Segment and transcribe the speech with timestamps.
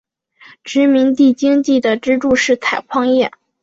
[0.63, 3.31] 殖民地经济的支柱是采矿业。